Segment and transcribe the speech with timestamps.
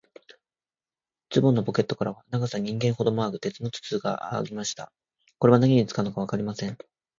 [1.29, 4.91] ズボンのポケットからは、長さ人間ほどもある、鉄の筒がありました。
[5.37, 6.75] これは何に使うのかわかりません。